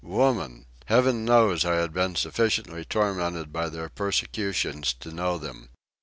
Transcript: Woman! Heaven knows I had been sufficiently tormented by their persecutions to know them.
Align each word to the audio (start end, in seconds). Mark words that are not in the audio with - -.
Woman! 0.03 0.65
Heaven 0.85 1.25
knows 1.25 1.63
I 1.63 1.75
had 1.75 1.93
been 1.93 2.15
sufficiently 2.15 2.83
tormented 2.83 3.53
by 3.53 3.69
their 3.69 3.87
persecutions 3.87 4.95
to 4.95 5.11
know 5.11 5.37
them. 5.37 5.69